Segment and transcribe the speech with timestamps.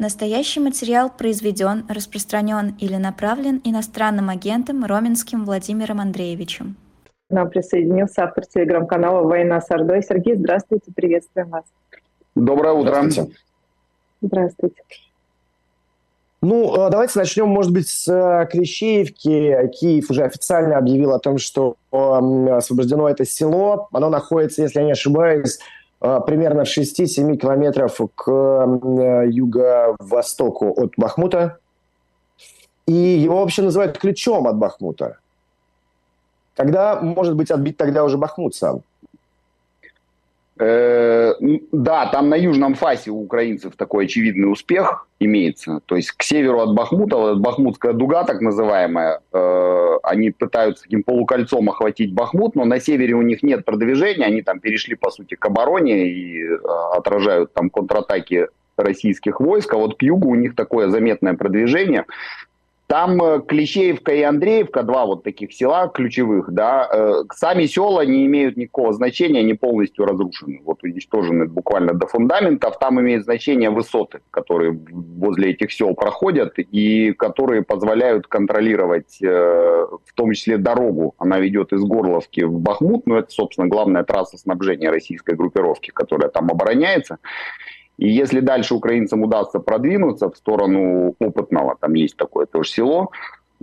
[0.00, 6.76] Настоящий материал произведен, распространен или направлен иностранным агентом Роменским Владимиром Андреевичем.
[7.28, 10.02] К нам присоединился автор телеграм-канала «Война с Ордой».
[10.02, 11.64] Сергей, здравствуйте, приветствуем вас.
[12.34, 12.92] Доброе утро.
[12.92, 13.32] Здравствуйте.
[14.22, 14.82] Здравствуйте.
[16.40, 19.68] Ну, э, давайте начнем, может быть, с э, Клещеевки.
[19.78, 23.90] Киев уже официально объявил о том, что освобождено это село.
[23.92, 25.58] Оно находится, если я не ошибаюсь,
[26.00, 28.30] примерно в 6-7 километров к
[29.28, 31.58] юго-востоку от Бахмута.
[32.86, 35.18] И его вообще называют ключом от Бахмута.
[36.56, 38.82] Когда может быть отбить тогда уже Бахмут сам?
[40.62, 41.32] Э,
[41.72, 45.80] да, там на южном фасе у украинцев такой очевидный успех имеется.
[45.86, 51.70] То есть к северу от Бахмута, Бахмутская дуга так называемая, э, они пытаются таким полукольцом
[51.70, 55.46] охватить Бахмут, но на севере у них нет продвижения, они там перешли, по сути, к
[55.46, 56.56] обороне и э,
[56.94, 62.04] отражают там контратаки российских войск, а вот к югу у них такое заметное продвижение.
[62.90, 68.26] Там э, Клещеевка и Андреевка, два вот таких села ключевых, да, э, сами села не
[68.26, 72.80] имеют никакого значения, они полностью разрушены, вот уничтожены буквально до фундаментов.
[72.80, 80.12] Там имеют значение высоты, которые возле этих сел проходят и которые позволяют контролировать э, в
[80.16, 81.14] том числе дорогу.
[81.18, 86.28] Она ведет из Горловки в Бахмут, но это, собственно, главная трасса снабжения российской группировки, которая
[86.28, 87.18] там обороняется.
[88.00, 93.10] И если дальше украинцам удастся продвинуться в сторону опытного, там есть такое тоже село,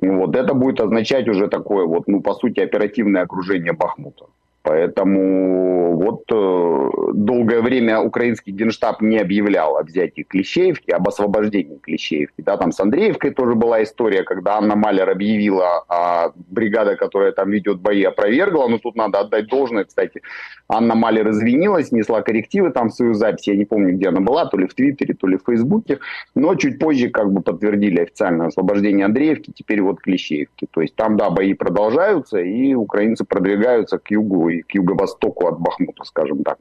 [0.01, 4.25] вот это будет означать уже такое вот, ну, по сути, оперативное окружение Бахмута.
[4.67, 12.41] Поэтому вот э, долгое время украинский генштаб не объявлял о взятии Клещеевки, об освобождении Клещеевки.
[12.41, 17.49] Да, там с Андреевкой тоже была история, когда Анна Малер объявила, а бригада, которая там
[17.49, 18.67] ведет бои, опровергла.
[18.67, 20.21] Но тут надо отдать должное, кстати.
[20.67, 23.47] Анна Малер извинилась, несла коррективы там в свою запись.
[23.47, 25.99] Я не помню, где она была, то ли в Твиттере, то ли в Фейсбуке.
[26.35, 30.67] Но чуть позже как бы подтвердили официальное освобождение Андреевки, теперь вот Клещеевки.
[30.69, 36.03] То есть там, да, бои продолжаются, и украинцы продвигаются к югу к юго-востоку от Бахмута,
[36.03, 36.57] скажем так.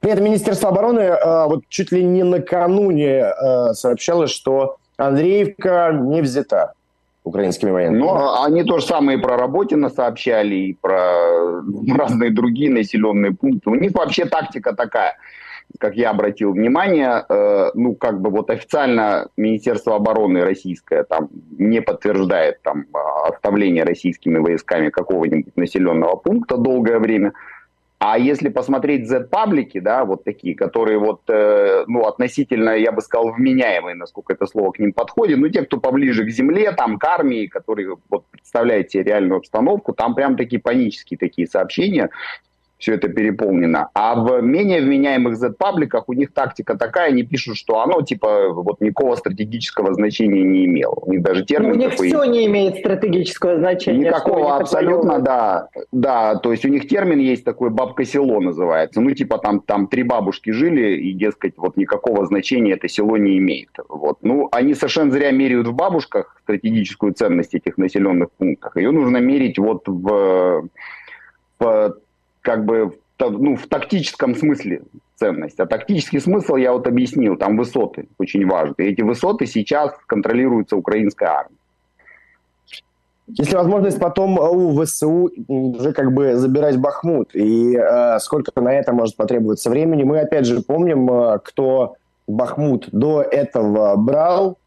[0.00, 6.22] При этом Министерство обороны э, вот чуть ли не накануне э, сообщало, что Андреевка не
[6.22, 6.72] взята
[7.24, 8.02] украинскими военными.
[8.02, 11.60] Но они то же самое и про Работино сообщали, и про
[11.96, 13.70] разные другие населенные пункты.
[13.70, 15.16] У них вообще тактика такая,
[15.78, 21.28] как я обратил внимание, э, ну, как бы вот официально Министерство обороны российское там
[21.58, 22.86] не подтверждает там
[23.28, 27.32] оставление российскими войсками какого-нибудь населенного пункта долгое время.
[27.98, 33.32] А если посмотреть Z-паблики, да, вот такие, которые вот, э, ну, относительно, я бы сказал,
[33.32, 37.04] вменяемые, насколько это слово к ним подходит, ну, те, кто поближе к земле, там, к
[37.04, 42.10] армии, которые вот представляют себе реальную обстановку, там прям такие панические такие сообщения,
[42.78, 43.88] все это переполнено.
[43.94, 48.80] А в менее вменяемых Z-пабликах у них тактика такая, они пишут, что оно типа вот
[48.80, 50.94] никакого стратегического значения не имело.
[51.02, 52.08] У них даже термин ну, У них такой...
[52.08, 54.06] все не имеет стратегического значения.
[54.06, 55.68] Никакого абсолютно, да.
[55.92, 59.00] Да, то есть у них термин есть такой «бабка-село» называется.
[59.00, 63.38] Ну типа там, там три бабушки жили, и, дескать, вот никакого значения это село не
[63.38, 63.70] имеет.
[63.88, 64.18] Вот.
[64.22, 68.76] Ну, они совершенно зря меряют в бабушках стратегическую ценность этих населенных пунктов.
[68.76, 70.68] Ее нужно мерить вот в,
[71.58, 71.96] в
[72.46, 74.82] как бы ну, в тактическом смысле
[75.16, 75.58] ценность.
[75.58, 78.74] А тактический смысл я вот объяснил, там высоты очень важны.
[78.78, 81.58] И эти высоты сейчас контролируются украинской армией.
[83.26, 88.92] Если возможность потом у ВСУ уже как бы забирать Бахмут, и э, сколько на это
[88.92, 91.96] может потребоваться времени, мы опять же помним, э, кто
[92.28, 94.58] Бахмут до этого брал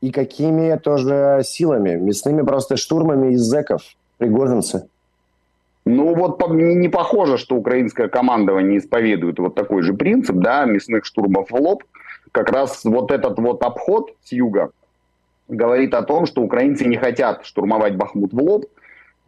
[0.00, 3.82] и какими тоже силами, мясными просто штурмами из зеков,
[4.18, 4.86] пригожинцы.
[5.86, 11.50] Ну вот не похоже, что украинское командование исповедует вот такой же принцип, да, мясных штурмов
[11.50, 11.84] в лоб.
[12.32, 14.72] Как раз вот этот вот обход с юга
[15.46, 18.66] говорит о том, что украинцы не хотят штурмовать Бахмут в лоб,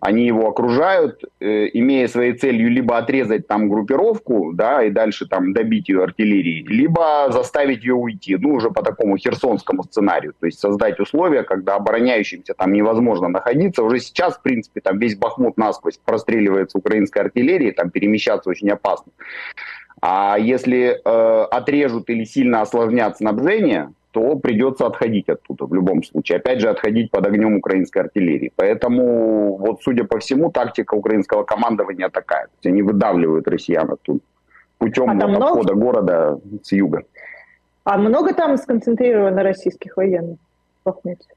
[0.00, 5.52] они его окружают, э, имея своей целью либо отрезать там группировку, да, и дальше там
[5.52, 10.60] добить ее артиллерией, либо заставить ее уйти, ну, уже по такому херсонскому сценарию, то есть
[10.60, 13.82] создать условия, когда обороняющимся там невозможно находиться.
[13.82, 19.10] Уже сейчас, в принципе, там весь Бахмут насквозь простреливается украинской артиллерией, там перемещаться очень опасно.
[20.00, 26.38] А если э, отрежут или сильно осложнят снабжение, то придется отходить оттуда в любом случае.
[26.38, 28.52] Опять же, отходить под огнем украинской артиллерии.
[28.56, 32.46] Поэтому, вот судя по всему, тактика украинского командования такая.
[32.46, 34.20] То есть они выдавливают россиян оттуда
[34.78, 35.86] путем а вот обхода много...
[35.86, 37.02] города с юга.
[37.84, 40.38] А много там сконцентрировано российских военных
[40.84, 41.34] в?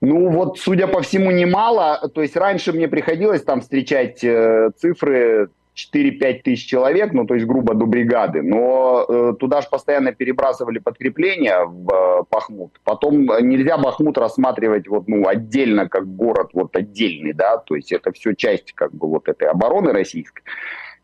[0.00, 2.10] Ну вот, судя по всему, немало.
[2.14, 7.46] То есть раньше мне приходилось там встречать э, цифры 4-5 тысяч человек, ну, то есть,
[7.46, 8.42] грубо, до бригады.
[8.42, 12.80] Но э, туда же постоянно перебрасывали подкрепления в э, Бахмут.
[12.84, 18.12] Потом нельзя Бахмут рассматривать вот, ну, отдельно, как город вот отдельный, да, то есть это
[18.12, 20.42] все часть, как бы, вот этой обороны российской.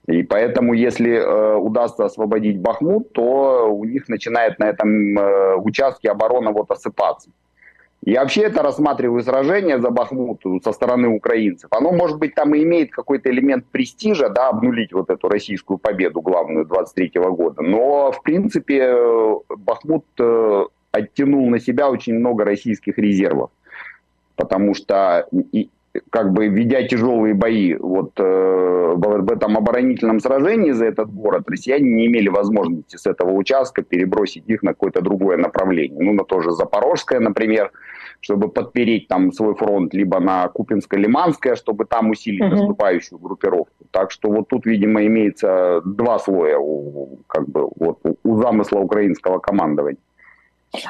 [0.09, 6.11] И поэтому, если э, удастся освободить Бахмут, то у них начинает на этом э, участке
[6.11, 7.31] оборона вот осыпаться.
[8.05, 11.71] Я вообще это рассматриваю сражение за Бахмут со стороны украинцев.
[11.73, 16.21] Оно, может быть, там и имеет какой-то элемент престижа, да, обнулить вот эту российскую победу
[16.21, 17.63] главную 23 года.
[17.63, 18.93] Но, в принципе,
[19.57, 23.51] Бахмут э, оттянул на себя очень много российских резервов.
[24.35, 25.29] Потому что
[26.11, 31.91] как бы ведя тяжелые бои вот э, в этом оборонительном сражении за этот город, россияне
[31.91, 36.03] не имели возможности с этого участка перебросить их на какое-то другое направление.
[36.03, 37.73] Ну, на то же Запорожское, например,
[38.21, 42.51] чтобы подпереть там свой фронт, либо на Купинско-Лиманское, чтобы там усилить uh-huh.
[42.51, 43.85] наступающую группировку.
[43.91, 49.39] Так что вот тут, видимо, имеется два слоя у, как бы, вот, у замысла украинского
[49.39, 49.99] командования.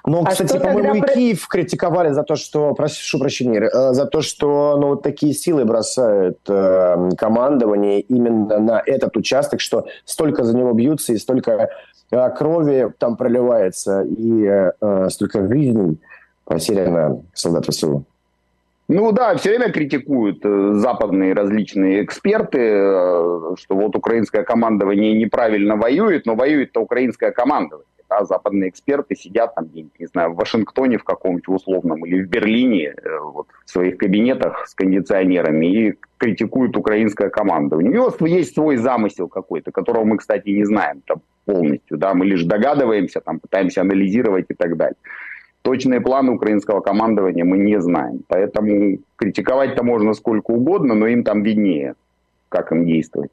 [0.06, 1.12] Ну, а кстати, по-моему, тогда...
[1.12, 5.34] и Киев критиковали за то, что, прошу прощения, э, за то, что ну, вот такие
[5.34, 11.70] силы бросают э, командование именно на этот участок, что столько за него бьются и столько
[12.11, 15.99] э, крови там проливается и э, столько жизней
[16.44, 18.05] потеряно солдат ВСУ.
[18.94, 25.76] Ну да, все время критикуют э, западные различные эксперты, э, что вот украинское командование неправильно
[25.76, 31.04] воюет, но воюет-то украинское командование а западные эксперты сидят там не знаю, в Вашингтоне в
[31.04, 37.30] каком-нибудь условном или в Берлине э, вот, в своих кабинетах с кондиционерами и критикуют украинское
[37.30, 37.90] командование.
[37.90, 42.26] У него есть свой замысел какой-то, которого мы, кстати, не знаем там, полностью, да, мы
[42.26, 44.96] лишь догадываемся, там, пытаемся анализировать и так далее.
[45.62, 51.42] Точные планы украинского командования мы не знаем, поэтому критиковать-то можно сколько угодно, но им там
[51.42, 51.94] виднее,
[52.48, 53.30] как им действовать.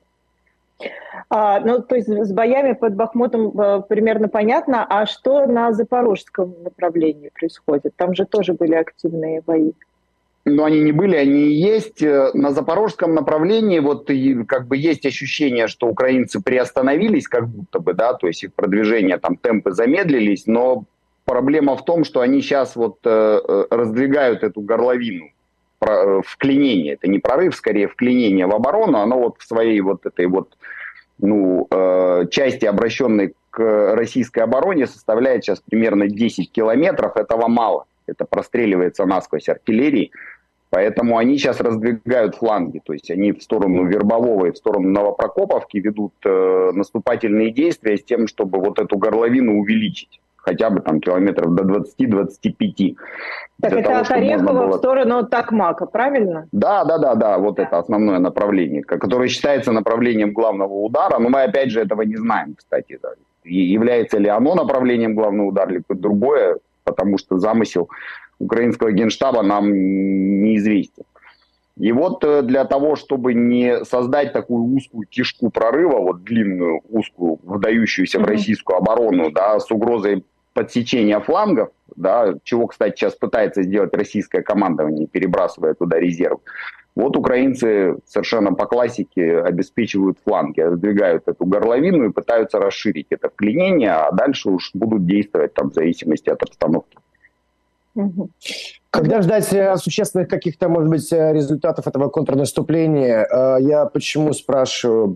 [1.29, 4.85] А, ну, то есть с боями под Бахмутом а, примерно понятно.
[4.87, 7.93] А что на запорожском направлении происходит?
[7.95, 9.73] Там же тоже были активные бои.
[10.45, 12.01] Но они не были, они и есть.
[12.01, 14.09] Э, на запорожском направлении вот
[14.47, 19.17] как бы есть ощущение, что украинцы приостановились как будто бы, да, то есть их продвижение,
[19.17, 20.85] там темпы замедлились, но
[21.29, 25.29] проблема в том, что они сейчас вот э, э раздвигают эту горловину
[25.81, 26.95] э, вклинение.
[26.95, 28.97] Это не прорыв, скорее вклинение в оборону.
[28.97, 30.57] Оно вот в своей вот этой вот
[31.19, 31.67] ну,
[32.31, 37.17] части, обращенной к российской обороне, составляет сейчас примерно 10 километров.
[37.17, 37.85] Этого мало.
[38.07, 40.11] Это простреливается насквозь артиллерии.
[40.69, 42.79] Поэтому они сейчас раздвигают фланги.
[42.83, 48.27] То есть они в сторону Вербового и в сторону Новопрокоповки ведут наступательные действия с тем,
[48.27, 52.95] чтобы вот эту горловину увеличить хотя бы там километров до 20-25.
[53.61, 54.67] Так это того, от Орехова было...
[54.67, 56.47] в сторону Такмака, правильно?
[56.51, 57.63] Да, да, да, да, вот да.
[57.63, 62.55] это основное направление, которое считается направлением главного удара, но мы опять же этого не знаем,
[62.55, 62.97] кстати.
[63.01, 63.09] Да.
[63.43, 67.89] И является ли оно направлением главного удара или какое-то другое, потому что замысел
[68.39, 71.03] украинского генштаба нам неизвестен.
[71.79, 77.39] И вот э, для того, чтобы не создать такую узкую кишку прорыва, вот длинную, узкую,
[77.43, 78.23] вдающуюся mm-hmm.
[78.23, 80.25] в российскую оборону, да, с угрозой
[80.59, 86.41] подсечения флангов, да, чего, кстати, сейчас пытается сделать российское командование, перебрасывая туда резерв.
[86.95, 93.91] Вот украинцы совершенно по классике обеспечивают фланги, раздвигают эту горловину и пытаются расширить это вклинение,
[93.91, 96.97] а дальше уж будут действовать там в зависимости от обстановки.
[98.89, 103.25] Когда ждать э, существенных каких-то, может быть, э, результатов этого контрнаступления?
[103.25, 105.15] Э, я почему спрашиваю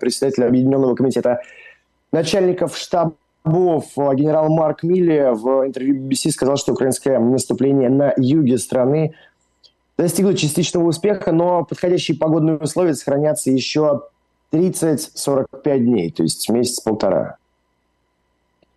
[0.00, 1.42] председателя Объединенного комитета
[2.12, 2.76] начальников
[3.48, 3.84] штабов
[4.16, 9.14] генерал Марк Милли в интервью BBC сказал, что украинское наступление на юге страны
[9.96, 14.02] достигло частичного успеха, но подходящие погодные условия сохранятся еще
[14.52, 17.36] 30-45 дней, то есть месяц-полтора.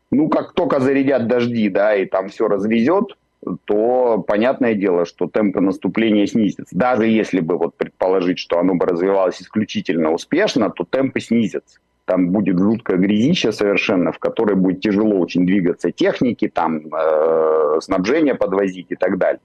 [0.10, 3.18] Ну, как только зарядят дожди, да, и там все развезет,
[3.66, 6.76] то понятное дело, что темпы наступления снизятся.
[6.76, 11.80] Даже если бы вот предположить, что оно бы развивалось исключительно успешно, то темпы снизятся.
[12.12, 18.36] Там будет жуткое грязище совершенно, в которой будет тяжело очень двигаться техники, там э, снабжение
[18.36, 19.40] подвозить и так далее.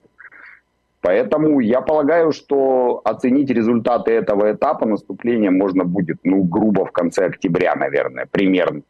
[0.99, 7.27] Поэтому я полагаю, что оценить результаты этого этапа наступления можно будет, ну, грубо в конце
[7.27, 8.81] октября, наверное, примерно,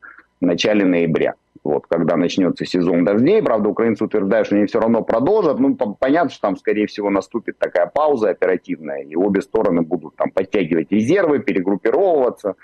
[0.41, 1.35] в начале ноября
[1.67, 3.43] вот, когда начнется сезон дождей.
[3.43, 5.59] Правда, украинцы утверждают, что они все равно продолжат.
[5.59, 10.31] Ну, понятно, что там, скорее всего, наступит такая пауза оперативная, и обе стороны будут там
[10.31, 12.55] подтягивать резервы, перегруппировываться.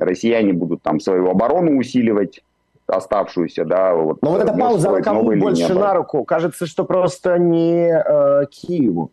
[0.00, 2.42] Россияне будут там свою оборону усиливать
[2.86, 3.94] оставшуюся, да.
[3.94, 6.24] Вот, Но вот эта пауза кому больше на руку?
[6.24, 9.10] Кажется, что просто не э, Киеву.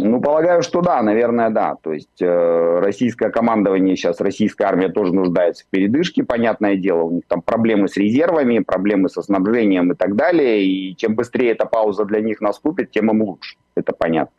[0.00, 1.74] Ну, полагаю, что да, наверное, да.
[1.82, 7.02] То есть э, российское командование сейчас, российская армия тоже нуждается в передышке, понятное дело.
[7.02, 10.64] У них там проблемы с резервами, проблемы со снабжением и так далее.
[10.64, 13.56] И чем быстрее эта пауза для них наступит, тем им лучше.
[13.74, 14.32] Это понятно.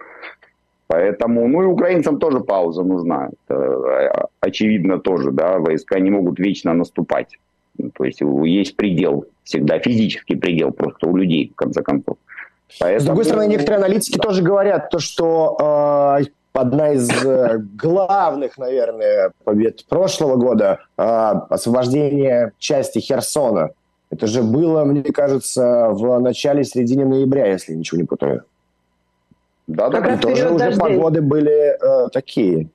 [0.89, 3.29] Поэтому, ну и украинцам тоже пауза нужна.
[3.47, 7.37] Это э, очевидно тоже, да, войска не могут вечно наступать.
[7.93, 12.17] То есть есть предел, всегда физический предел просто у людей, в конце концов.
[12.79, 13.01] Поэтому...
[13.01, 14.23] С другой стороны, некоторые аналитики да.
[14.23, 22.53] тоже говорят, то, что э, одна из э, главных, наверное, побед прошлого года э, освобождение
[22.57, 23.69] части Херсона.
[24.09, 28.43] Это же было, мне кажется, в начале-середине ноября, если ничего не путаю.
[29.69, 30.79] Да, да, и тоже уже дождей.
[30.79, 32.69] погоды были э, такие.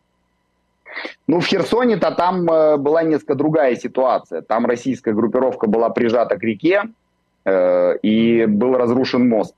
[1.26, 4.42] Ну, в Херсоне-то там э, была несколько другая ситуация.
[4.42, 6.82] Там российская группировка была прижата к реке,
[7.44, 9.56] э, и был разрушен мост.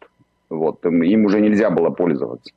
[0.48, 2.54] Вот, им, им уже нельзя было пользоваться.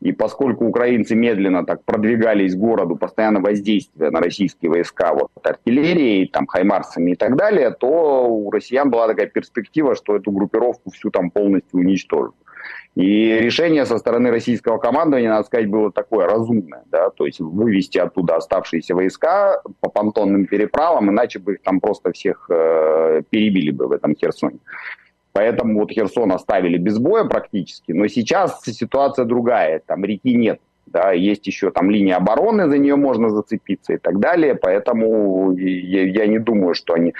[0.00, 6.26] И поскольку украинцы медленно так продвигались к городу, постоянно воздействие на российские войска вот, артиллерией,
[6.26, 11.10] там, хаймарсами и так далее, то у россиян была такая перспектива, что эту группировку всю
[11.10, 12.34] там полностью уничтожат.
[12.94, 17.96] И решение со стороны российского командования, надо сказать, было такое разумное, да, то есть вывести
[17.96, 23.86] оттуда оставшиеся войска по понтонным переправам, иначе бы их там просто всех э, перебили бы
[23.86, 24.58] в этом Херсоне.
[25.32, 27.92] Поэтому вот Херсон оставили без боя практически.
[27.92, 29.80] Но сейчас ситуация другая.
[29.86, 30.60] Там реки нет.
[30.84, 34.54] Да, есть еще там линия обороны, за нее можно зацепиться и так далее.
[34.54, 37.14] Поэтому я, я не думаю, что они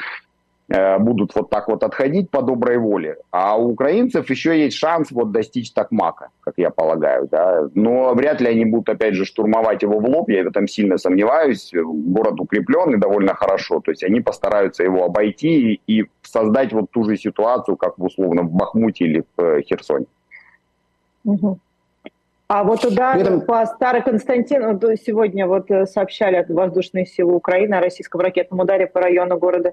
[0.69, 3.16] будут вот так вот отходить по доброй воле.
[3.31, 7.28] А у украинцев еще есть шанс вот достичь Такмака, как я полагаю.
[7.31, 7.69] Да?
[7.75, 10.99] Но вряд ли они будут, опять же, штурмовать его в лоб, я в этом сильно
[10.99, 11.73] сомневаюсь.
[11.75, 13.81] Город укреплен и довольно хорошо.
[13.81, 18.52] То есть они постараются его обойти и создать вот ту же ситуацию, как условно в
[18.52, 20.07] Бахмуте или в э, Херсоне.
[21.25, 21.59] Угу.
[22.54, 23.40] А вот удар этом...
[23.40, 29.00] по Староконстантину, сегодня вот э, сообщали от воздушной силы Украины о российском ракетном ударе по
[29.00, 29.73] району города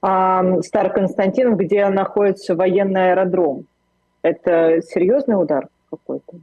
[0.00, 3.66] Староконстантинов, где находится военный аэродром.
[4.22, 6.38] Это серьезный удар какой-то?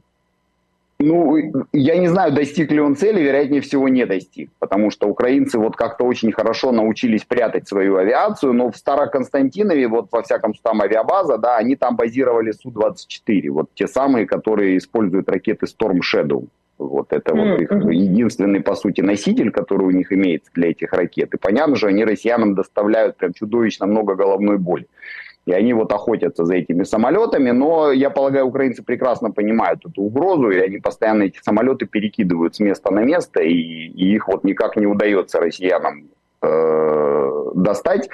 [1.00, 1.36] Ну,
[1.72, 5.76] я не знаю, достиг ли он цели, вероятнее всего не достиг, потому что украинцы вот
[5.76, 10.80] как-то очень хорошо научились прятать свою авиацию, но в Староконстантинове, вот во всяком случае там
[10.82, 16.48] авиабаза, да, они там базировали Су-24, вот те самые, которые используют ракеты Storm Shadow.
[16.78, 17.50] Вот это mm-hmm.
[17.50, 21.32] вот их единственный, по сути, носитель, который у них имеется для этих ракет.
[21.34, 24.86] И понятно же, они россиянам доставляют прям чудовищно много головной боли.
[25.48, 30.50] И они вот охотятся за этими самолетами, но я полагаю, украинцы прекрасно понимают эту угрозу,
[30.50, 34.76] и они постоянно эти самолеты перекидывают с места на место, и, и их вот никак
[34.76, 36.10] не удается россиянам
[36.42, 38.10] э, достать,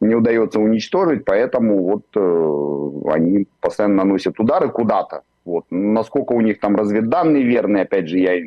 [0.00, 5.20] не удается уничтожить, поэтому вот э, они постоянно наносят удары куда-то.
[5.44, 5.66] Вот.
[5.68, 8.42] Насколько у них там разведданные верные, опять же, я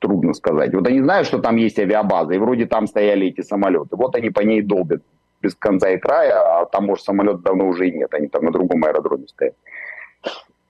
[0.00, 0.74] трудно сказать.
[0.74, 3.94] Вот они знают, что там есть авиабаза, и вроде там стояли эти самолеты.
[3.94, 5.02] Вот они по ней долбят
[5.40, 8.52] без конца и края, а там, может, самолет давно уже и нет, они там на
[8.52, 9.54] другом аэродроме стоят.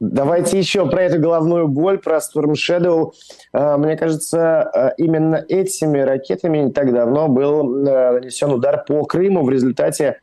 [0.01, 3.11] Давайте еще про эту головную боль, про Storm Shadow.
[3.53, 9.05] А, мне кажется, а, именно этими ракетами не так давно был а, нанесен удар по
[9.05, 10.21] Крыму в результате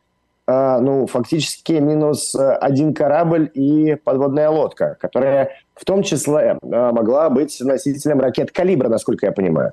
[0.48, 8.20] ну, фактически минус один корабль и подводная лодка, которая в том числе могла быть носителем
[8.20, 9.72] ракет «Калибра», насколько я понимаю.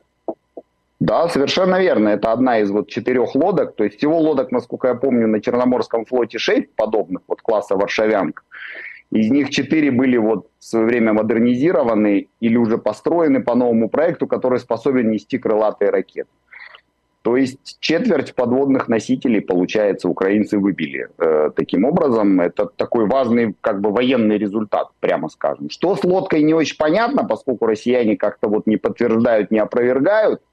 [1.03, 2.07] Да, совершенно верно.
[2.10, 3.75] Это одна из вот четырех лодок.
[3.75, 8.43] То есть всего лодок, насколько я помню, на Черноморском флоте шесть подобных, вот класса «Варшавянка».
[9.12, 14.27] Из них четыре были вот в свое время модернизированы или уже построены по новому проекту,
[14.27, 16.29] который способен нести крылатые ракеты.
[17.22, 21.10] То есть четверть подводных носителей, получается, украинцы выбили.
[21.17, 25.69] Э, таким образом, это такой важный как бы военный результат, прямо скажем.
[25.69, 30.41] Что с лодкой не очень понятно, поскольку россияне как-то вот не подтверждают, не опровергают–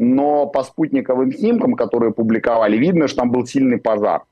[0.00, 4.22] но по спутниковым снимкам, которые публиковали, видно, что там был сильный пожар.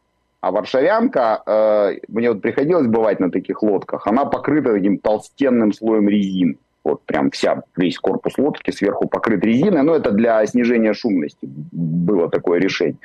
[0.40, 6.08] А варшавянка, э, мне вот приходилось бывать на таких лодках, она покрыта таким толстенным слоем
[6.08, 6.56] резины.
[6.84, 9.82] Вот прям вся, весь корпус лодки сверху покрыт резиной.
[9.82, 12.96] Но это для снижения шумности было такое решение.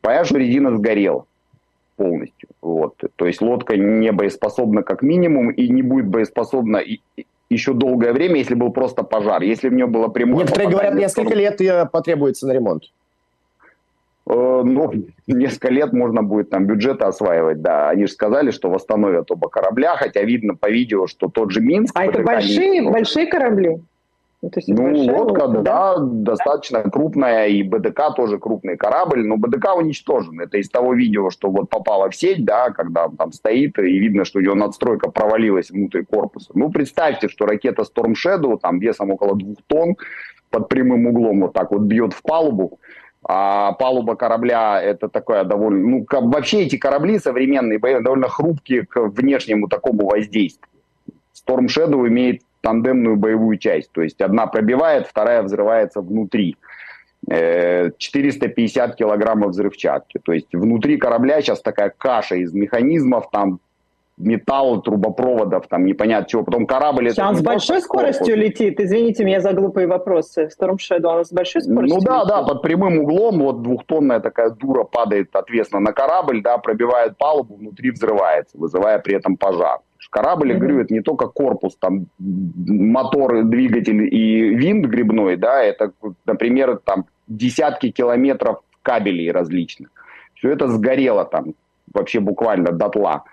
[0.00, 1.26] Понятно, что резина сгорела
[1.94, 2.48] полностью.
[2.60, 2.96] Вот.
[3.14, 7.00] То есть лодка не боеспособна как минимум и не будет боеспособна и,
[7.50, 9.42] еще долгое время, если был просто пожар.
[9.42, 10.44] Если в нее было прямое...
[10.44, 12.84] Некоторые говорят, несколько лет ее потребуется на ремонт.
[14.26, 14.92] Э, ну,
[15.26, 17.90] несколько лет можно будет там бюджеты осваивать, да.
[17.90, 21.92] Они же сказали, что восстановят оба корабля, хотя видно по видео, что тот же Минск...
[21.98, 23.80] А это большие, большие корабли?
[24.42, 29.26] Ну, то есть ну лодка, лодка, да, да, достаточно крупная, и БДК тоже крупный корабль,
[29.26, 30.40] но БДК уничтожен.
[30.40, 33.98] Это из того видео, что вот попало в сеть, да, когда он там стоит, и
[33.98, 36.52] видно, что него надстройка провалилась внутрь корпуса.
[36.54, 39.96] Ну, представьте, что ракета Storm Shadow, там весом около двух тонн,
[40.48, 42.80] под прямым углом вот так вот бьет в палубу,
[43.22, 45.86] а палуба корабля это такое довольно...
[45.86, 50.66] Ну, вообще эти корабли современные довольно хрупкие к внешнему такому воздействию.
[51.34, 53.92] Storm Shadow имеет тандемную боевую часть.
[53.92, 56.56] То есть одна пробивает, вторая взрывается внутри.
[57.28, 60.18] 450 э, килограммов взрывчатки.
[60.18, 63.60] То есть внутри корабля сейчас такая каша из механизмов, там
[64.20, 66.44] металл, трубопроводов, там непонятно чего.
[66.44, 67.10] Потом корабль...
[67.18, 68.80] Он с большой скоростью летит?
[68.80, 70.48] Извините меня за глупые вопросы.
[70.48, 72.28] Storm Shadow, он с большой скоростью Ну да, летит?
[72.28, 77.56] да, под прямым углом вот двухтонная такая дура падает ответственно на корабль, да, пробивает палубу,
[77.56, 79.80] внутри взрывается, вызывая при этом пожар.
[80.10, 80.58] Корабль, mm-hmm.
[80.58, 85.92] говорю, это не только корпус, там мотор, двигатель и винт грибной, да, это,
[86.26, 89.90] например, там десятки километров кабелей различных.
[90.34, 91.54] Все это сгорело там
[91.92, 93.24] вообще буквально дотла.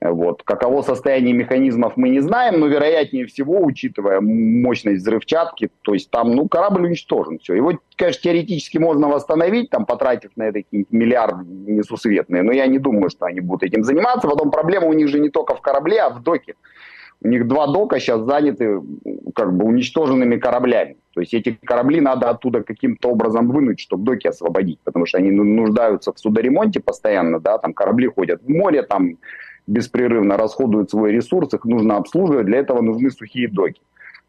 [0.00, 0.42] Вот.
[0.42, 6.34] Каково состояние механизмов мы не знаем, но вероятнее всего, учитывая мощность взрывчатки, то есть там
[6.34, 7.38] ну, корабль уничтожен.
[7.38, 7.54] Все.
[7.54, 12.78] Его, конечно, теоретически можно восстановить, там, потратив на это какие-нибудь миллиарды несусветные, но я не
[12.78, 14.26] думаю, что они будут этим заниматься.
[14.26, 16.54] Потом проблема у них же не только в корабле, а в доке.
[17.24, 18.80] У них два дока сейчас заняты
[19.36, 20.96] как бы уничтоженными кораблями.
[21.14, 25.30] То есть эти корабли надо оттуда каким-то образом вынуть, чтобы доки освободить, потому что они
[25.30, 29.18] ну, нуждаются в судоремонте постоянно, да, там корабли ходят в море, там
[29.66, 33.80] беспрерывно расходуют свой ресурс, их нужно обслуживать, для этого нужны сухие доки.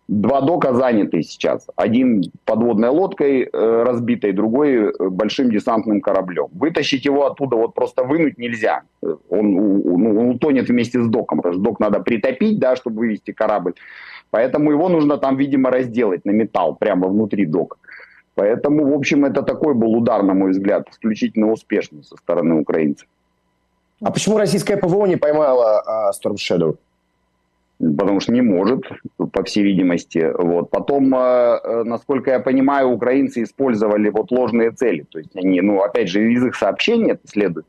[0.09, 1.67] Два дока заняты сейчас.
[1.77, 6.47] Один подводной лодкой э, разбитой, другой э, большим десантным кораблем.
[6.51, 8.81] Вытащить его оттуда вот просто вынуть нельзя.
[9.01, 13.31] Он, ну, он утонет вместе с доком, потому что док надо притопить, да, чтобы вывести
[13.31, 13.75] корабль.
[14.29, 17.77] Поэтому его нужно там, видимо, разделать на металл прямо внутри дока.
[18.35, 23.07] Поэтому, в общем, это такой был удар, на мой взгляд, исключительно успешный со стороны украинцев.
[24.03, 26.75] А почему российская ПВО не поймала а, Storm Shadow?
[27.79, 28.83] Потому что не может,
[29.31, 30.31] по всей видимости.
[30.37, 30.69] Вот.
[30.69, 35.05] Потом, а, э, насколько я понимаю, украинцы использовали вот ложные цели.
[35.09, 37.65] То есть они, ну, опять же, из их сообщений это следует.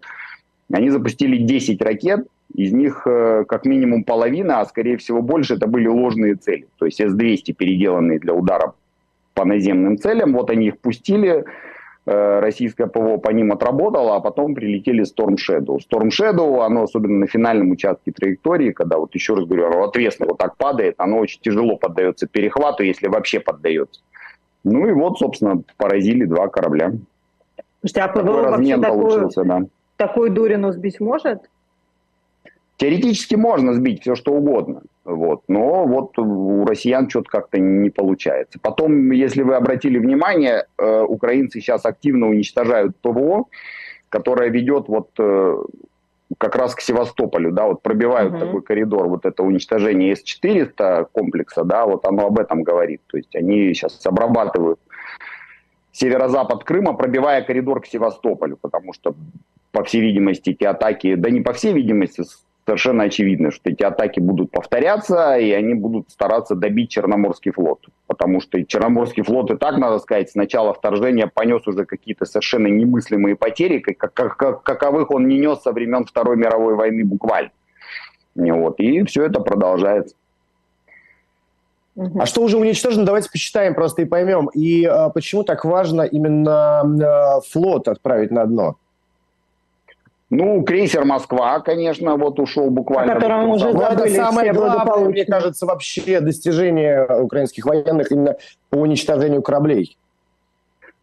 [0.73, 5.67] Они запустили 10 ракет, из них э, как минимум половина, а скорее всего больше, это
[5.67, 6.67] были ложные цели.
[6.79, 8.75] То есть С-200 переделанные для удара
[9.35, 10.33] по наземным целям.
[10.33, 11.45] Вот они их пустили,
[12.07, 15.79] российское ПВО по ним отработало, а потом прилетели Storm Shadow.
[15.79, 20.29] Storm Shadow, оно особенно на финальном участке траектории, когда вот еще раз говорю, оно ответственно
[20.31, 24.03] вот так падает, оно очень тяжело поддается перехвату, если вообще поддается.
[24.65, 26.93] Ну и вот, собственно, поразили два корабля.
[27.81, 29.63] Слушайте, а ПВО вообще такую, да.
[29.97, 31.51] такую дурину сбить может?
[32.77, 34.83] Теоретически можно сбить все, что угодно.
[35.05, 35.43] Вот.
[35.49, 38.59] Но вот у россиян что-то как-то не получается.
[38.61, 43.45] Потом, если вы обратили внимание, э, украинцы сейчас активно уничтожают ПВО,
[44.09, 45.57] которое ведет вот э,
[46.39, 48.41] как раз к Севастополю, да, вот пробивают угу.
[48.41, 53.03] такой коридор, вот это уничтожение С-400 комплекса, да, вот оно об этом говорит.
[53.07, 54.81] То есть они сейчас обрабатывают
[55.93, 59.15] северо-запад Крыма, пробивая коридор к Севастополю, потому что,
[59.71, 62.25] по всей видимости, эти атаки, да не по всей видимости,
[62.67, 67.87] совершенно очевидно, что эти атаки будут повторяться, и они будут стараться добить Черноморский флот.
[68.07, 72.69] Потому что Черноморский флот и так, надо сказать, с начала вторжения понес уже какие-то совершенно
[72.69, 77.51] немыслимые потери, как, как, как, каковых он не нес со времен Второй мировой войны буквально.
[78.35, 78.81] Вот.
[78.81, 80.17] И все это продолжается.
[81.97, 84.49] А что уже уничтожено, давайте посчитаем просто и поймем.
[84.49, 88.77] И а, почему так важно именно а, флот отправить на дно?
[90.31, 93.13] Ну, крейсер Москва, конечно, вот ушел буквально.
[93.13, 98.37] О котором уже забыли Это самое главное, мне кажется, вообще достижение украинских военных именно
[98.71, 99.97] по уничтожению кораблей.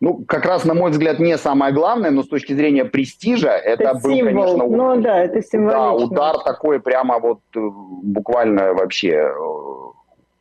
[0.02, 3.84] Ну, как раз, на мой взгляд, не самое главное, но с точки зрения престижа это,
[3.84, 4.58] это был, символ.
[4.58, 9.32] конечно, ну, да, это Да, удар такой прямо вот э, буквально вообще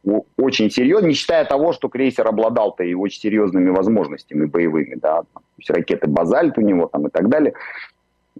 [0.07, 5.23] э, очень серьезный, не считая того, что крейсер обладал-то и очень серьезными возможностями боевыми, да,
[5.23, 7.53] то есть ракеты «Базальт» у него там и так далее.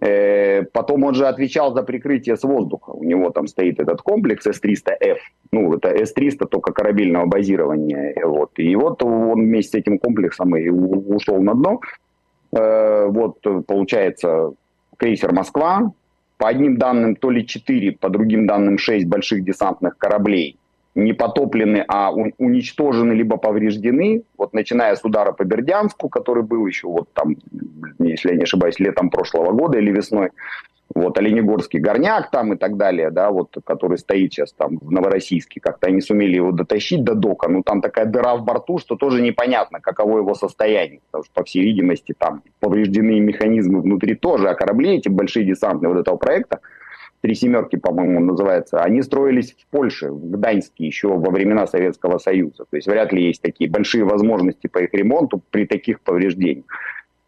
[0.01, 2.89] Э, потом он же отвечал за прикрытие с воздуха.
[2.89, 5.17] У него там стоит этот комплекс С-300Ф.
[5.51, 8.15] Ну, это С-300 только корабельного базирования.
[8.25, 8.51] Вот.
[8.57, 11.79] И вот он вместе с этим комплексом и ушел на дно.
[12.51, 14.53] Э, вот, получается,
[14.97, 15.91] крейсер «Москва».
[16.37, 20.57] По одним данным, то ли 4, по другим данным 6 больших десантных кораблей
[20.95, 26.87] не потоплены, а уничтожены либо повреждены, вот начиная с удара по Бердянску, который был еще
[26.87, 27.35] вот там,
[27.99, 30.31] если я не ошибаюсь, летом прошлого года или весной,
[30.93, 35.61] Вот Оленегорский горняк там и так далее, да, вот, который стоит сейчас там в Новороссийске,
[35.61, 39.21] как-то они сумели его дотащить до дока, ну там такая дыра в борту, что тоже
[39.21, 44.55] непонятно, каково его состояние, потому что, по всей видимости, там повреждены механизмы внутри тоже, а
[44.55, 46.59] корабли эти большие десантные вот этого проекта,
[47.21, 52.65] «Три семерки», по-моему, называется, они строились в Польше, в Гданьске, еще во времена Советского Союза.
[52.69, 56.65] То есть вряд ли есть такие большие возможности по их ремонту при таких повреждениях.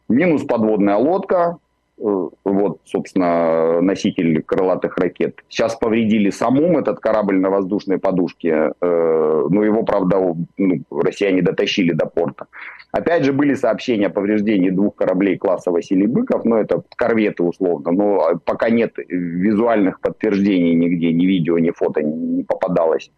[0.09, 1.57] Минус подводная лодка,
[1.97, 5.43] вот, собственно, носитель крылатых ракет.
[5.47, 11.91] Сейчас повредили самум этот корабль на воздушной подушке, э, но его, правда, ну, россияне дотащили
[11.93, 12.47] до порта.
[12.91, 17.91] Опять же, были сообщения о повреждении двух кораблей класса Василий Быков, но это корветы условно,
[17.91, 23.11] но пока нет визуальных подтверждений нигде, ни видео, ни фото не попадалось.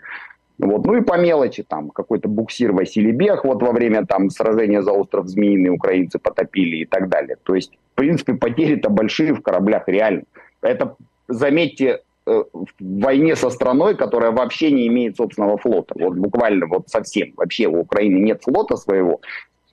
[0.58, 0.86] Вот.
[0.86, 4.92] Ну и по мелочи, там, какой-то буксир Василий Бех, вот во время там сражения за
[4.92, 7.38] остров Змеиный украинцы потопили и так далее.
[7.44, 10.24] То есть, в принципе, потери-то большие в кораблях реально.
[10.62, 10.96] Это,
[11.28, 15.94] заметьте, э, в войне со страной, которая вообще не имеет собственного флота.
[16.00, 17.34] Вот буквально вот совсем.
[17.36, 19.20] Вообще у Украины нет флота своего.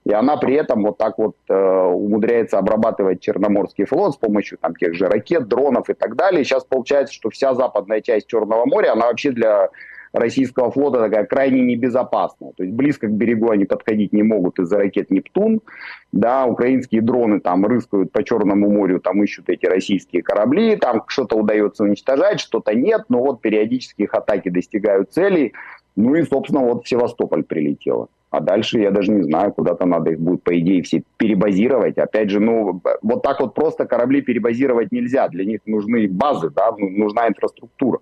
[0.05, 4.75] И она при этом вот так вот э, умудряется обрабатывать Черноморский флот с помощью там
[4.75, 6.45] тех же ракет, дронов и так далее.
[6.45, 9.69] сейчас получается, что вся западная часть Черного моря, она вообще для
[10.13, 12.53] российского флота такая крайне небезопасная.
[12.57, 15.61] То есть близко к берегу они подходить не могут из-за ракет «Нептун».
[16.13, 21.37] Да, украинские дроны там рыскают по Черному морю, там ищут эти российские корабли, там что-то
[21.37, 25.53] удается уничтожать, что-то нет, но вот периодически их атаки достигают целей.
[25.97, 28.09] Ну и, собственно, вот в Севастополь прилетело.
[28.31, 31.99] А дальше я даже не знаю, куда-то надо их будет, по идее, все перебазировать.
[31.99, 35.29] Опять же, ну, вот так вот просто корабли перебазировать нельзя.
[35.29, 37.99] Для них нужны базы, да, ну, нужна инфраструктура.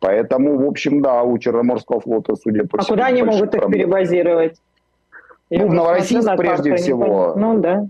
[0.00, 2.94] Поэтому, в общем, да, у Черноморского флота, судя по а всему...
[2.94, 3.70] А куда они могут проблем.
[3.70, 4.60] их перебазировать?
[5.50, 7.34] Ну, в Новороссийск прежде всего.
[7.36, 7.86] Ну, да.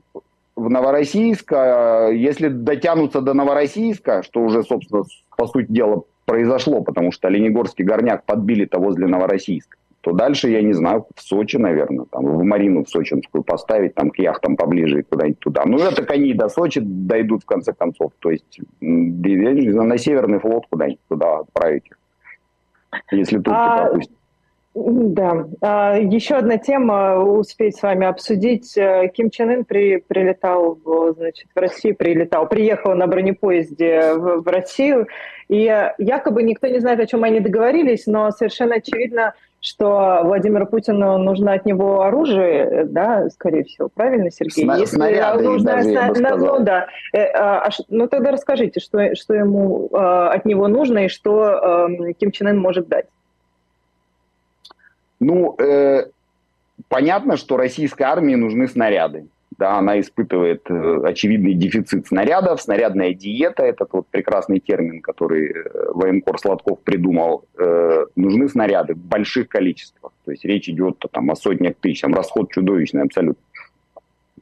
[0.55, 5.05] В Новороссийск, а, если дотянуться до Новороссийска, что уже, собственно,
[5.37, 10.73] по сути дела произошло, потому что Оленегорский горняк подбили-то возле Новороссийска, то дальше, я не
[10.73, 15.03] знаю, в Сочи, наверное, там, в Марину в Сочинскую поставить, там, к яхтам поближе и
[15.03, 15.65] куда-нибудь туда.
[15.67, 18.13] Ну, это они до Сочи дойдут, в конце концов.
[18.21, 21.99] То есть, на Северный флот куда-нибудь туда отправить их
[23.11, 24.17] если турки а, пропустят.
[24.77, 25.49] Да.
[25.61, 28.79] А, еще одна тема успеть с вами обсудить.
[28.79, 30.79] Э, Ким Чен Ын при, прилетал
[31.17, 35.09] значит, в Россию, прилетал, приехал на бронепоезде в, в Россию,
[35.49, 39.35] и якобы никто не знает, о чем они договорились, но совершенно очевидно,
[39.67, 44.63] что Владимиру Путину нужно от него оружие, да, скорее всего, правильно, Сергей?
[44.63, 46.87] Сна- Если снаряды нужно, даже, я бы ну, да.
[47.13, 51.89] Э, а, ну, тогда расскажите, что, что ему а, от него нужно и что а,
[52.13, 53.07] Ким Чен Ын может дать.
[55.19, 56.11] Ну, э,
[56.89, 59.27] понятно, что российской армии нужны снаряды
[59.59, 65.93] да, она испытывает э, очевидный дефицит снарядов, снарядная диета, этот вот прекрасный термин, который э,
[65.95, 71.37] военкор Сладков придумал, э, нужны снаряды в больших количествах, то есть речь идет там, о
[71.37, 73.43] сотнях тысяч, там расход чудовищный абсолютно.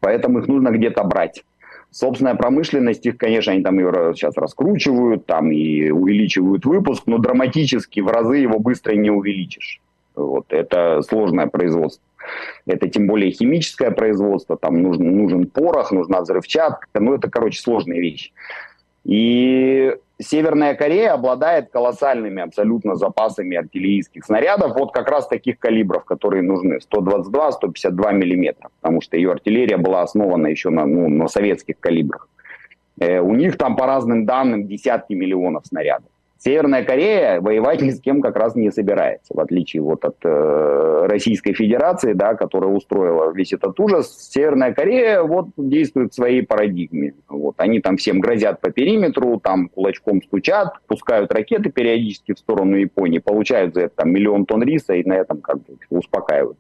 [0.00, 1.44] Поэтому их нужно где-то брать.
[1.90, 8.00] Собственная промышленность, их, конечно, они там ее сейчас раскручивают, там и увеличивают выпуск, но драматически
[8.00, 9.81] в разы его быстро не увеличишь.
[10.16, 12.05] Вот, это сложное производство.
[12.67, 18.01] Это тем более химическое производство, там нужен, нужен порох, нужна взрывчатка, ну это, короче, сложные
[18.01, 18.33] вещи.
[19.05, 26.43] И Северная Корея обладает колоссальными абсолютно запасами артиллерийских снарядов, вот как раз таких калибров, которые
[26.43, 32.29] нужны, 122-152 миллиметра, потому что ее артиллерия была основана еще на, ну, на советских калибрах.
[33.01, 36.09] Э, у них там, по разным данным, десятки миллионов снарядов.
[36.45, 41.07] Северная Корея воевать ни с кем как раз не собирается, в отличие вот от э,
[41.07, 44.15] Российской Федерации, да, которая устроила весь этот ужас.
[44.31, 47.15] Северная Корея вот действует в своей парадигме.
[47.31, 52.77] Вот, они там всем грозят по периметру, там кулачком стучат, пускают ракеты периодически в сторону
[52.77, 56.59] Японии, получают за это там, миллион тонн риса и на этом как бы успокаивают.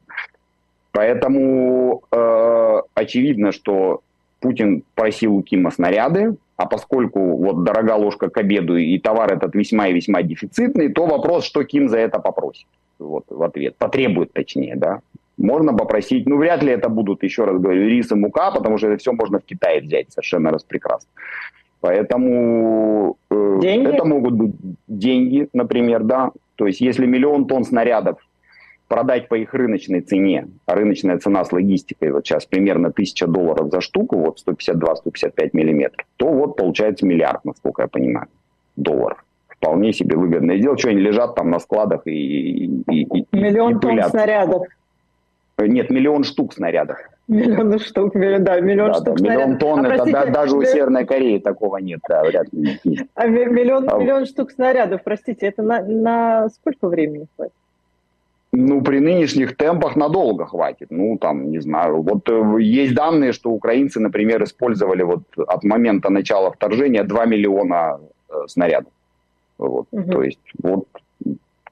[0.92, 4.00] Поэтому э, очевидно, что
[4.44, 9.54] Путин просил у Кима снаряды, а поскольку вот дорога ложка к обеду и товар этот
[9.54, 12.66] весьма и весьма дефицитный, то вопрос, что Ким за это попросит.
[12.98, 13.76] Вот в ответ.
[13.78, 15.00] Потребует точнее, да.
[15.38, 18.88] Можно попросить, ну вряд ли это будут, еще раз говорю, рис и мука, потому что
[18.88, 21.08] это все можно в Китае взять совершенно распрекрасно.
[21.80, 24.52] Поэтому э, это могут быть
[24.88, 26.32] деньги, например, да.
[26.56, 28.18] То есть если миллион тонн снарядов
[28.94, 33.72] продать по их рыночной цене, а рыночная цена с логистикой вот сейчас примерно 1000 долларов
[33.72, 38.28] за штуку, вот 152-155 миллиметров, то вот получается миллиард, насколько я понимаю,
[38.76, 39.24] долларов.
[39.48, 40.78] Вполне себе выгодное дело.
[40.78, 42.12] Что они лежат там на складах и...
[42.12, 44.62] и, и Миллион и тонн снарядов.
[45.58, 46.98] Нет, миллион штук снарядов.
[47.26, 50.62] Миллион штук, миллион, да, миллион да, штук да, Миллион тонн, а, это да, даже у
[50.62, 52.78] Северной Кореи такого нет, да, вряд ли.
[53.14, 53.98] А миллион, а...
[53.98, 57.54] миллион штук снарядов, простите, это на, на сколько времени хватит?
[58.56, 60.88] Ну, при нынешних темпах надолго хватит.
[60.90, 62.02] Ну, там, не знаю.
[62.02, 67.98] Вот э, есть данные, что украинцы, например, использовали вот от момента начала вторжения 2 миллиона
[68.28, 68.92] э, снарядов.
[69.58, 69.86] Вот.
[69.90, 70.10] Угу.
[70.12, 70.84] То есть, вот,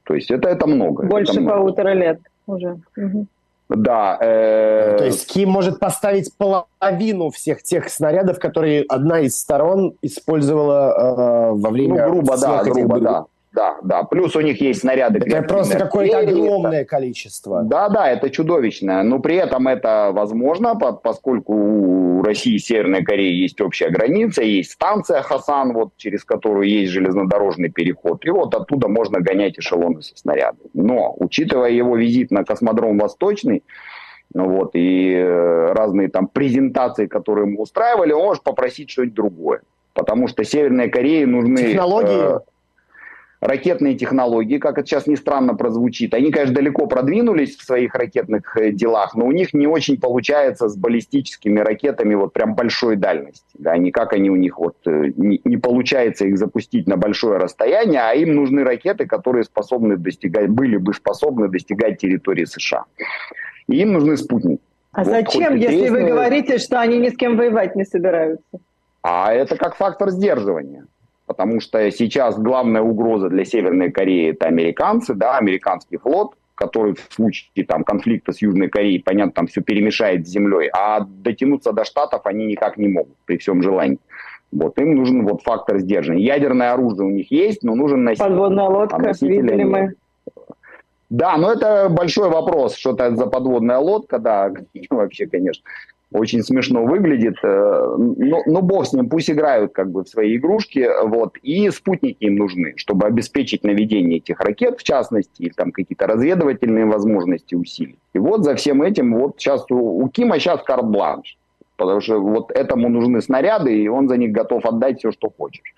[0.05, 1.07] то есть это, это много.
[1.07, 1.57] Больше это много.
[1.57, 2.81] полутора лет уже.
[2.97, 3.27] Угу.
[3.69, 4.19] Да.
[4.21, 4.97] Э...
[4.99, 11.53] То есть Ким может поставить половину всех тех снарядов, которые одна из сторон использовала э,
[11.55, 12.07] во время...
[12.09, 13.25] Ну, грубо, да, грубо, да.
[13.53, 14.03] Да, да.
[14.05, 15.19] Плюс у них есть снаряды.
[15.19, 17.63] Это просто какое-то огромное количество.
[17.63, 19.03] Да, да, это чудовищное.
[19.03, 24.73] Но при этом это возможно, поскольку у России и Северной Кореи есть общая граница, есть
[24.73, 28.25] станция Хасан, вот, через которую есть железнодорожный переход.
[28.25, 30.71] И вот оттуда можно гонять эшелоны со снарядами.
[30.73, 33.63] Но, учитывая его визит на космодром Восточный,
[34.35, 39.61] ну вот, и э, разные там презентации, которые мы устраивали, он может попросить что-нибудь другое.
[39.93, 41.59] Потому что Северной Корее нужны...
[41.59, 42.37] Технологии?
[42.37, 42.41] Э,
[43.43, 48.57] ракетные технологии, как это сейчас не странно прозвучит, они, конечно, далеко продвинулись в своих ракетных
[48.57, 53.45] э, делах, но у них не очень получается с баллистическими ракетами вот прям большой дальности.
[53.55, 58.03] Да, никак они у них вот э, не, не получается их запустить на большое расстояние,
[58.03, 62.85] а им нужны ракеты, которые способны достигать, были бы способны достигать территории США.
[63.67, 64.63] И им нужны спутники.
[64.93, 68.61] А вот, зачем, если вы говорите, что они ни с кем воевать не собираются?
[69.03, 70.87] А это как фактор сдерживания
[71.33, 77.09] потому что сейчас главная угроза для Северной Кореи это американцы, да, американский флот, который в
[77.11, 81.85] случае там, конфликта с Южной Кореей, понятно, там все перемешает с землей, а дотянуться до
[81.85, 83.99] Штатов они никак не могут при всем желании.
[84.53, 86.23] Вот, им нужен вот фактор сдерживания.
[86.23, 88.29] Ядерное оружие у них есть, но нужен носитель.
[88.29, 89.95] Подводная лодка, а видели мы.
[91.09, 94.53] Да, но это большой вопрос, что это за подводная лодка, да,
[94.91, 95.65] вообще, конечно
[96.13, 97.37] очень смешно выглядит.
[97.43, 100.89] Э, но, но бог с ним, пусть играют как бы в свои игрушки.
[101.05, 101.37] Вот.
[101.43, 106.87] И спутники им нужны, чтобы обеспечить наведение этих ракет, в частности, или там какие-то разведывательные
[106.87, 107.99] возможности усилить.
[108.13, 111.39] И вот за всем этим вот сейчас у, у Кима сейчас карт-бланш.
[111.77, 115.75] Потому что вот этому нужны снаряды, и он за них готов отдать все, что хочешь.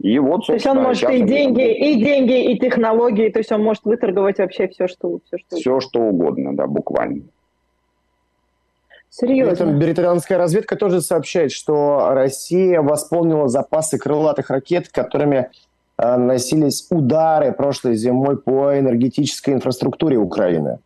[0.00, 3.62] И вот, то есть он может и деньги, и деньги, и технологии, то есть он
[3.62, 7.22] может выторговать вообще все, что, все, что, все, что угодно, да, буквально.
[9.10, 9.54] Серьезно?
[9.54, 15.50] При этом британская разведка тоже сообщает, что Россия восполнила запасы крылатых ракет, которыми
[15.98, 20.78] э, носились удары прошлой зимой по энергетической инфраструктуре Украины.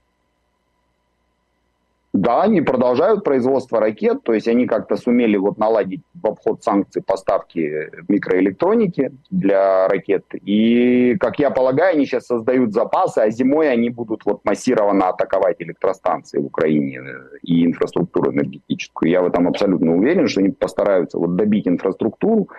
[2.20, 7.02] Да, они продолжают производство ракет, то есть они как-то сумели вот наладить в обход санкций
[7.02, 10.26] поставки микроэлектроники для ракет.
[10.35, 15.62] И, как я полагаю, они сейчас создают запасы, а зимой они будут вот массированно атаковать
[15.62, 17.00] электростанции в Украине
[17.42, 19.11] и инфраструктуру энергетическую.
[19.11, 22.50] Я в этом абсолютно уверен, что они постараются вот добить инфраструктуру,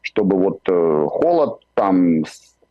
[0.00, 2.22] чтобы вот э, холод там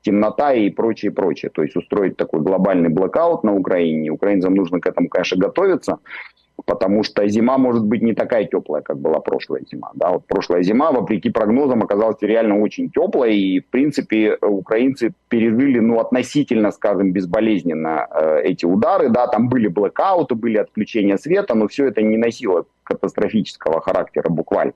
[0.02, 1.52] темнота и прочее, прочее.
[1.54, 4.10] То есть устроить такой глобальный блокаут на Украине.
[4.12, 6.00] Украинцам нужно к этому, конечно, готовиться,
[6.66, 9.92] потому что зима может быть не такая теплая, как была прошлая зима.
[9.94, 15.80] Да, вот прошлая зима, вопреки прогнозам, оказалась реально очень теплой, и, в принципе, украинцы пережили,
[15.80, 19.10] ну, относительно, скажем, безболезненно э, эти удары.
[19.10, 24.74] Да, там были блокауты, были отключения света, но все это не носило катастрофического характера буквально.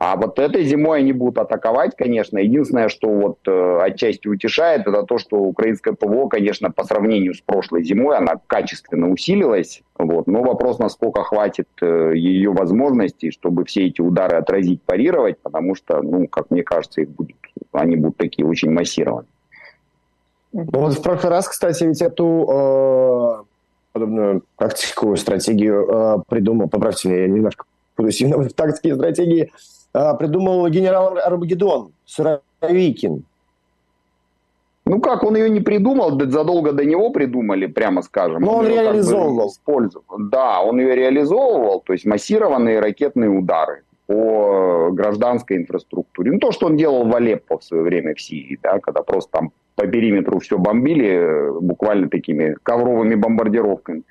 [0.00, 2.38] А вот этой зимой они будут атаковать, конечно.
[2.38, 7.40] Единственное, что вот э, отчасти утешает, это то, что украинское ПВО, конечно, по сравнению с
[7.40, 9.82] прошлой зимой, она качественно усилилась.
[9.98, 10.28] Вот.
[10.28, 16.00] Но вопрос, насколько хватит э, ее возможностей, чтобы все эти удары отразить, парировать, потому что,
[16.00, 17.36] ну, как мне кажется, их будет,
[17.72, 19.26] они будут такие очень массированные.
[20.52, 23.44] Ну, вот в прошлый раз, кстати, ведь эту э,
[23.94, 27.64] подобную тактику, стратегию э, придумал, поправьте меня, я немножко
[27.96, 29.52] буду сильно в тактике и стратегии,
[30.18, 33.24] придумал генерал Армагеддон Суровикин.
[34.84, 38.40] Ну как, он ее не придумал, задолго до него придумали, прямо скажем.
[38.42, 39.52] Но он, он реализовывал.
[39.66, 39.90] Бы
[40.30, 46.32] да, он ее реализовывал, то есть массированные ракетные удары по гражданской инфраструктуре.
[46.32, 49.30] Ну то, что он делал в Алеппо в свое время в Сирии, да, когда просто
[49.32, 54.02] там по периметру все бомбили э, буквально такими ковровыми бомбардировками.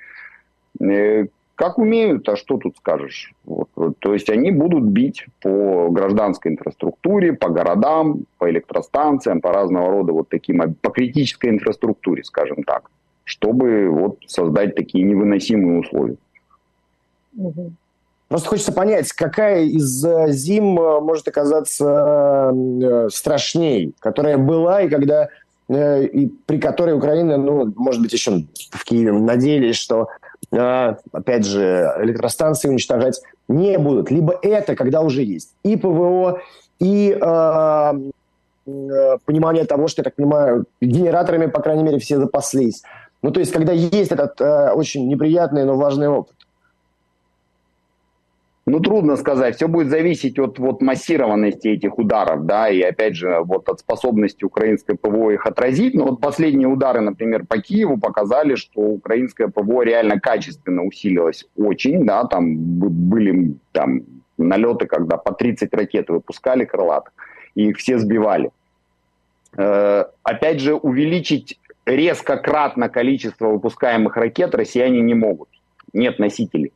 [1.57, 3.33] Как умеют, а что тут скажешь?
[3.43, 9.51] Вот, вот, то есть они будут бить по гражданской инфраструктуре, по городам, по электростанциям, по
[9.51, 12.91] разного рода вот таким, по критической инфраструктуре, скажем так,
[13.23, 16.17] чтобы вот создать такие невыносимые условия.
[18.27, 24.89] Просто хочется понять, какая из э, зим э, может оказаться э, страшней, которая была и
[24.89, 25.29] когда
[25.69, 30.07] и при которой Украина, ну, может быть, еще в Киеве надеялись, что
[30.51, 34.11] опять же, электростанции уничтожать не будут.
[34.11, 36.41] Либо это, когда уже есть и ПВО,
[36.79, 37.17] и
[39.25, 42.83] понимание того, что, я так понимаю, генераторами, по крайней мере, все запаслись.
[43.21, 46.35] Ну, то есть, когда есть этот э, очень неприятный, но важный опыт.
[48.69, 49.55] Ну, трудно сказать.
[49.55, 54.43] Все будет зависеть от вот, массированности этих ударов, да, и опять же, вот от способности
[54.43, 55.95] украинской ПВО их отразить.
[55.95, 62.05] Но вот последние удары, например, по Киеву показали, что украинское ПВО реально качественно усилилось очень,
[62.05, 64.01] да, там были там
[64.37, 67.13] налеты, когда по 30 ракет выпускали крылатых,
[67.55, 68.51] и их все сбивали.
[69.55, 75.47] Э, опять же, увеличить резко кратно количество выпускаемых ракет россияне не могут.
[75.93, 76.73] Нет носителей.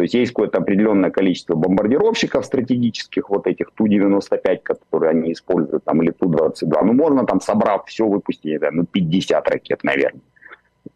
[0.00, 6.00] То есть есть какое-то определенное количество бомбардировщиков стратегических, вот этих Ту-95, которые они используют, там,
[6.00, 6.84] или Ту-22.
[6.84, 10.22] Ну, можно там, собрав все, выпустить, да, ну, 50 ракет, наверное.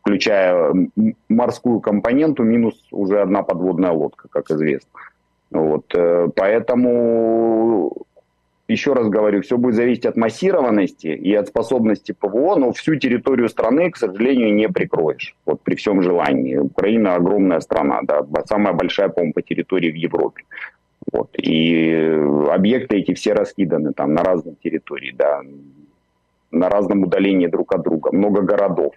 [0.01, 0.73] Включая
[1.29, 4.89] морскую компоненту, минус уже одна подводная лодка, как известно.
[5.51, 8.07] Вот, э, поэтому
[8.69, 13.49] еще раз говорю, все будет зависеть от массированности и от способности ПВО, но всю территорию
[13.49, 15.37] страны, к сожалению, не прикроешь.
[15.45, 16.57] Вот при всем желании.
[16.57, 20.45] Украина огромная страна, да, самая большая, по-моему, по территории в Европе.
[21.13, 21.31] Вот.
[21.37, 21.93] И
[22.51, 25.43] объекты эти все раскиданы там на разных территориях, да,
[26.51, 28.95] на разном удалении друг от друга, много городов.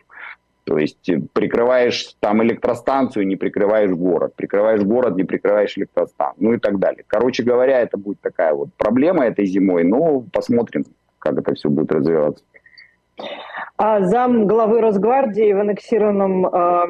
[0.67, 6.53] То есть э, прикрываешь там электростанцию, не прикрываешь город, прикрываешь город, не прикрываешь электростанцию, ну
[6.53, 7.05] и так далее.
[7.07, 10.83] Короче говоря, это будет такая вот проблема этой зимой, но посмотрим,
[11.19, 12.43] как это все будет развиваться.
[13.77, 16.85] А зам главы Росгвардии в аннексированном э,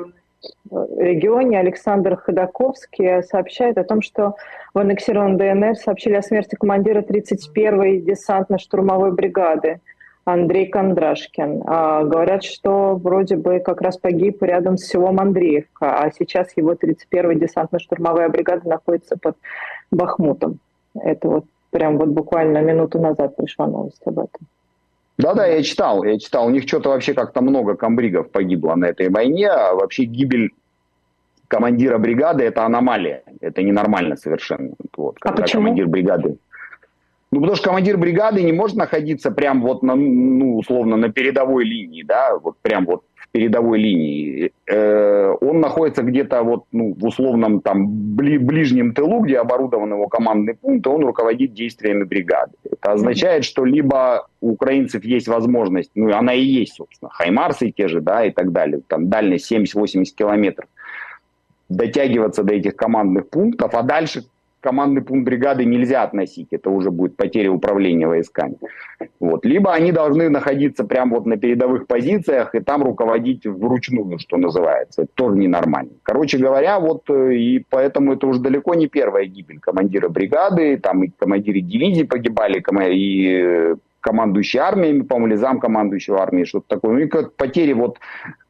[0.98, 4.38] регионе Александр Ходаковский сообщает о том, что
[4.74, 9.82] в аннексированном ДНР сообщили о смерти командира 31-й десантно-штурмовой бригады.
[10.28, 11.64] Андрей Кондрашкин.
[11.66, 16.74] А, говорят, что вроде бы как раз погиб рядом с селом Андреевка, а сейчас его
[16.74, 19.38] 31-я десантно-штурмовая бригада находится под
[19.90, 20.60] Бахмутом.
[21.00, 24.48] Это вот прям вот буквально минуту назад пришла новость об этом.
[25.18, 26.48] Да-да, я читал, я читал.
[26.48, 30.52] У них что-то вообще как-то много комбригов погибло на этой войне, а вообще гибель
[31.48, 34.74] командира бригады– это аномалия, это ненормально совершенно.
[34.98, 35.64] Вот, а почему?
[35.64, 36.38] командир бригады
[37.32, 41.66] ну, потому что командир бригады не может находиться прям вот на, ну, условно, на передовой
[41.66, 44.54] линии, да, вот прям вот в передовой линии.
[44.66, 47.86] Э, он находится где-то вот, ну, в условном там
[48.16, 52.54] бли, ближнем тылу, где оборудован его командный пункт, и он руководит действиями бригады.
[52.64, 57.90] Это означает, что либо у украинцев есть возможность, ну, она и есть, собственно, хаймарсы те
[57.90, 60.70] же, да, и так далее, там дальность 70-80 километров,
[61.68, 64.24] дотягиваться до этих командных пунктов, а дальше
[64.68, 68.58] командный пункт бригады нельзя относить, это уже будет потеря управления войсками.
[69.22, 69.46] Вот.
[69.46, 75.04] Либо они должны находиться прямо вот на передовых позициях и там руководить вручную, что называется.
[75.04, 75.92] Это тоже ненормально.
[76.04, 81.04] Короче говоря, вот э, и поэтому это уже далеко не первая гибель командира бригады, там
[81.04, 82.62] и командиры дивизии погибали,
[82.94, 86.92] и э, командующий армиями, по-моему, или зам командующего армии, что-то такое.
[86.92, 88.00] Ну и как потери вот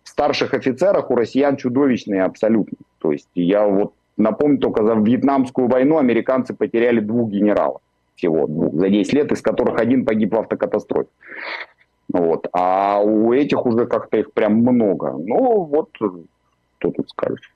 [0.03, 2.77] в старших офицерах у россиян чудовищные абсолютно.
[2.97, 7.81] То есть я вот Напомню, только за Вьетнамскую войну американцы потеряли двух генералов
[8.15, 11.09] всего, двух, за 10 лет, из которых один погиб в автокатастрофе.
[12.11, 12.47] Вот.
[12.51, 15.11] А у этих уже как-то их прям много.
[15.11, 17.53] Ну, вот, что тут скажешь.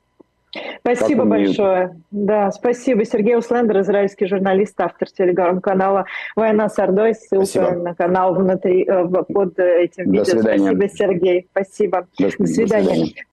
[0.82, 1.96] Спасибо большое.
[2.12, 3.06] Да, спасибо.
[3.06, 7.16] Сергей Услендер, израильский журналист, автор телеграм-канала «Война с Ордой».
[7.16, 7.72] Ссылка спасибо.
[7.76, 10.26] на канал внутри, э, под этим видео.
[10.26, 10.72] До свидания.
[10.72, 11.48] Спасибо, Сергей.
[11.52, 12.08] Спасибо.
[12.20, 12.88] До, До свидания.
[12.88, 13.26] До свидания.